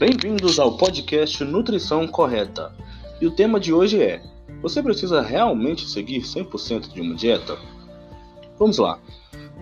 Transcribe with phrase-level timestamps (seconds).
[0.00, 2.74] Bem-vindos ao podcast Nutrição Correta.
[3.20, 4.22] E o tema de hoje é:
[4.62, 7.58] Você precisa realmente seguir 100% de uma dieta?
[8.58, 8.98] Vamos lá.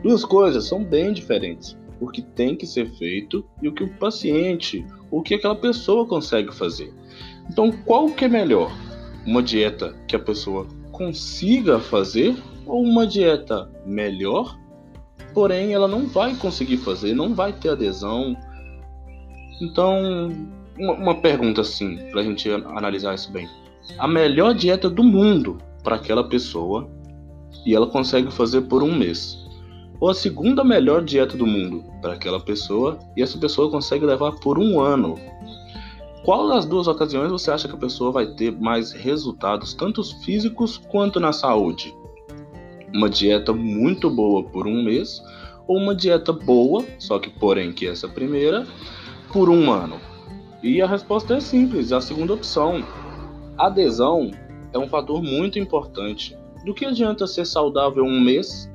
[0.01, 3.93] Duas coisas são bem diferentes: o que tem que ser feito e o que o
[3.95, 6.95] paciente, o que aquela pessoa consegue fazer.
[7.51, 8.71] Então, qual que é melhor?
[9.27, 14.57] Uma dieta que a pessoa consiga fazer ou uma dieta melhor,
[15.35, 18.37] porém ela não vai conseguir fazer, não vai ter adesão,
[19.61, 20.33] então,
[20.79, 23.49] uma, uma pergunta assim, para a gente analisar isso bem.
[23.99, 26.89] A melhor dieta do mundo para aquela pessoa
[27.65, 29.39] e ela consegue fazer por um mês.
[30.01, 34.33] Ou a segunda melhor dieta do mundo para aquela pessoa e essa pessoa consegue levar
[34.37, 35.17] por um ano.
[36.25, 40.77] Qual das duas ocasiões você acha que a pessoa vai ter mais resultados, tanto físicos
[40.77, 41.95] quanto na saúde?
[42.95, 45.23] Uma dieta muito boa por um mês
[45.67, 48.67] ou uma dieta boa, só que porém que essa primeira,
[49.33, 50.01] por um ano?
[50.63, 52.85] E a resposta é simples, a segunda opção.
[53.57, 54.31] Adesão
[54.73, 56.37] é um fator muito importante.
[56.65, 58.71] Do que adianta ser saudável um mês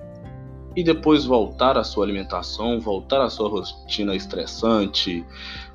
[0.75, 5.25] e depois voltar à sua alimentação, voltar à sua rotina estressante,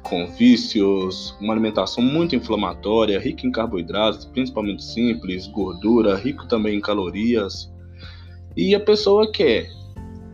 [0.02, 6.80] com vícios, uma alimentação muito inflamatória, rica em carboidratos, principalmente simples, gordura, rico também em
[6.80, 7.70] calorias.
[8.56, 9.68] E a pessoa quer,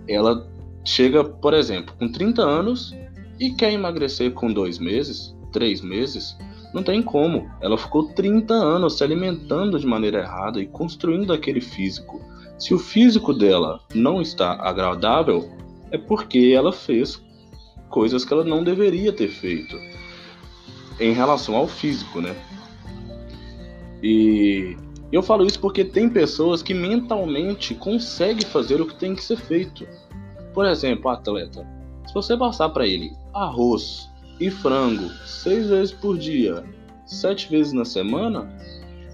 [0.08, 0.48] ela
[0.84, 2.94] chega, por exemplo, com 30 anos
[3.38, 6.36] e quer emagrecer com dois meses, três meses,
[6.72, 7.50] não tem como.
[7.60, 12.20] Ela ficou 30 anos se alimentando de maneira errada e construindo aquele físico.
[12.58, 15.48] Se o físico dela não está agradável,
[15.90, 17.22] é porque ela fez
[17.88, 19.77] coisas que ela não deveria ter feito
[20.98, 22.34] em relação ao físico, né?
[24.02, 24.77] E
[25.12, 29.36] eu falo isso porque tem pessoas que mentalmente conseguem fazer o que tem que ser
[29.36, 29.86] feito.
[30.52, 31.66] Por exemplo, atleta.
[32.06, 34.08] Se você passar para ele arroz
[34.40, 36.64] e frango seis vezes por dia,
[37.05, 38.48] sete vezes na semana,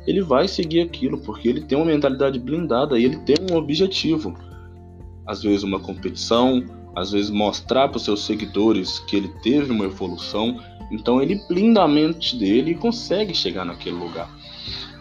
[0.06, 4.34] ele vai seguir aquilo porque ele tem uma mentalidade blindada e ele tem um objetivo.
[5.26, 6.64] Às vezes uma competição,
[6.94, 10.60] às vezes mostrar para os seus seguidores que ele teve uma evolução,
[10.90, 14.28] então ele blinda a mente dele e consegue chegar naquele lugar.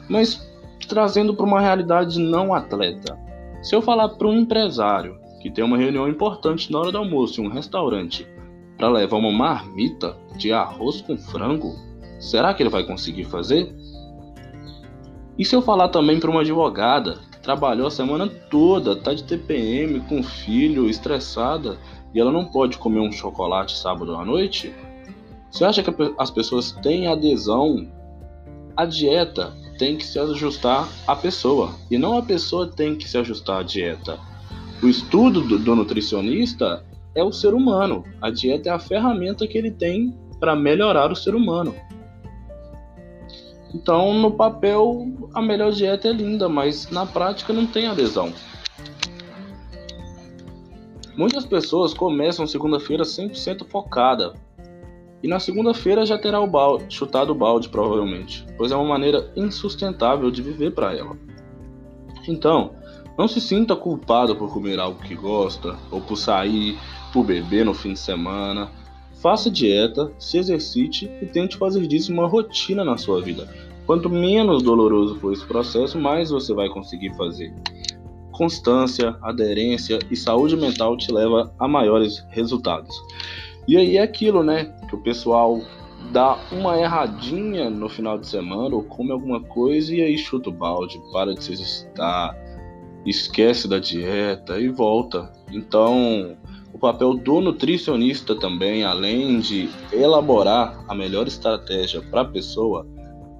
[0.07, 0.47] Mas
[0.88, 3.18] trazendo para uma realidade não atleta,
[3.62, 7.41] se eu falar para um empresário que tem uma reunião importante na hora do almoço
[7.41, 8.28] em um restaurante
[8.79, 11.75] para levar uma marmita de arroz com frango,
[12.17, 13.75] será que ele vai conseguir fazer?
[15.38, 19.25] E se eu falar também para uma advogada que trabalhou a semana toda, tá de
[19.25, 21.78] TPM com filho, estressada,
[22.13, 24.73] e ela não pode comer um chocolate sábado à noite?
[25.51, 27.85] Você acha que as pessoas têm adesão
[28.78, 29.53] à dieta?
[29.78, 33.63] Tem que se ajustar à pessoa e não a pessoa tem que se ajustar à
[33.63, 34.18] dieta.
[34.81, 36.84] O estudo do, do nutricionista
[37.16, 38.03] é o ser humano.
[38.22, 41.75] A dieta é a ferramenta que ele tem para melhorar o ser humano.
[43.74, 48.34] Então, no papel, a melhor dieta é linda, mas na prática não tem adesão.
[51.16, 54.34] Muitas pessoas começam segunda-feira 100% focada.
[55.22, 59.30] E na segunda-feira já terá o balde, chutado o balde, provavelmente, pois é uma maneira
[59.36, 61.18] insustentável de viver para ela.
[62.25, 62.72] Então,
[63.19, 66.80] não se sinta culpado por comer algo que gosta, ou por sair,
[67.12, 68.72] por beber no fim de semana.
[69.22, 73.46] Faça dieta, se exercite e tente fazer disso uma rotina na sua vida.
[73.85, 77.53] Quanto menos doloroso for esse processo, mais você vai conseguir fazer.
[78.31, 82.96] Constância, aderência e saúde mental te leva a maiores resultados.
[83.68, 84.74] E aí é aquilo, né?
[84.88, 85.59] Que o pessoal
[86.13, 90.53] dá uma erradinha no final de semana ou come alguma coisa e aí chuta o
[90.53, 92.34] balde, para de se exercitar,
[93.06, 95.32] esquece da dieta e volta.
[95.52, 96.38] Então,
[96.74, 102.86] o papel do nutricionista também, além de elaborar a melhor estratégia para a pessoa,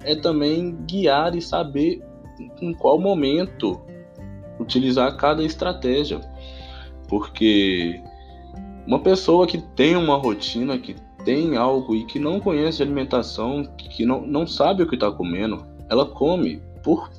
[0.02, 2.02] é também guiar e saber
[2.60, 3.80] em qual momento
[4.58, 6.20] utilizar cada estratégia.
[7.08, 8.00] Porque
[8.86, 14.04] uma pessoa que tem uma rotina, que tem algo e que não conhece alimentação, que
[14.04, 17.10] não, não sabe o que está comendo, ela come por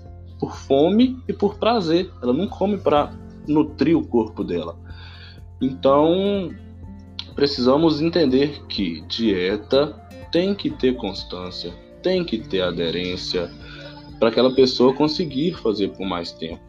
[0.41, 2.11] por fome e por prazer.
[2.21, 3.13] Ela não come para
[3.47, 4.75] nutrir o corpo dela.
[5.61, 6.49] Então,
[7.35, 9.95] precisamos entender que dieta
[10.31, 11.71] tem que ter constância,
[12.01, 13.51] tem que ter aderência
[14.19, 16.61] para aquela pessoa conseguir fazer por mais tempo.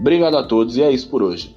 [0.00, 1.54] Obrigado a todos e é isso por hoje.